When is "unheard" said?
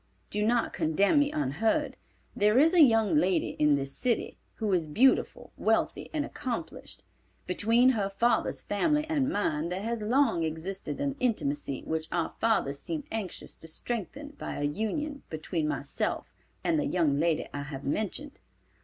1.31-1.95